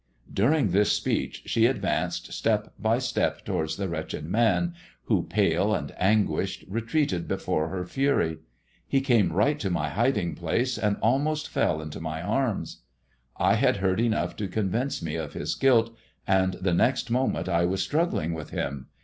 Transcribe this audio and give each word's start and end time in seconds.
During 0.33 0.71
this 0.71 0.91
speech 0.91 1.43
she 1.45 1.67
advanced 1.67 2.33
step 2.33 2.73
by 2.79 2.97
step 2.97 3.45
towards 3.45 3.75
the 3.77 3.87
wretched 3.87 4.25
man, 4.25 4.73
who, 5.03 5.21
pale 5.21 5.75
and 5.75 5.93
anguished, 5.95 6.65
retreated 6.67 7.27
before 7.27 7.67
her 7.69 7.85
fury. 7.85 8.39
He 8.87 8.99
came 9.01 9.31
right 9.31 9.59
to 9.59 9.69
my 9.69 9.89
hiding 9.89 10.33
place, 10.33 10.79
and 10.79 10.97
almost 11.03 11.49
fell 11.49 11.83
into 11.83 11.99
my 11.99 12.19
arms. 12.19 12.81
I 13.37 13.53
had 13.53 13.77
heard 13.77 13.99
enough 13.99 14.35
to 14.37 14.47
convince 14.47 15.03
me 15.03 15.17
of 15.17 15.33
his 15.33 15.53
guilt, 15.53 15.95
and 16.25 16.53
the 16.55 16.73
next 16.73 17.11
moment 17.11 17.47
I 17.47 17.65
was 17.65 17.83
struggling 17.83 18.33
with 18.33 18.49
him. 18.49 18.87